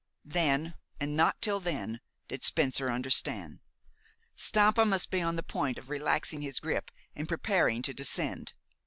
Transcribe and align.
Then, 0.25 0.73
and 0.99 1.15
not 1.15 1.39
till 1.43 1.59
then, 1.59 2.01
did 2.27 2.43
Spencer 2.43 2.89
understand. 2.89 3.59
Stampa 4.35 4.83
must 4.83 5.11
be 5.11 5.21
on 5.21 5.35
the 5.35 5.43
point 5.43 5.77
of 5.77 5.91
relaxing 5.91 6.41
his 6.41 6.59
grip 6.59 6.89
and 7.15 7.27
preparing 7.29 7.83
to 7.83 7.93
descend. 7.93 8.53